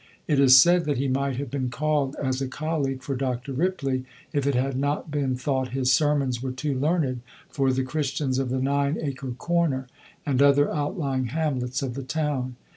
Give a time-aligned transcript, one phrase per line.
[0.27, 3.53] It is said that he might have been called as a colleague for Dr.
[3.53, 8.39] Ripley, if it had not been thought his sermons were too learned for the Christians
[8.39, 9.85] of the Nine Acre Corner
[10.25, 12.55] and other outlying hamlets of the town.